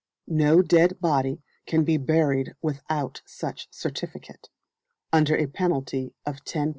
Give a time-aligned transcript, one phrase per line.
[0.29, 4.49] No dead body can be buried without such certificate,
[5.13, 6.69] under a penalty of £10.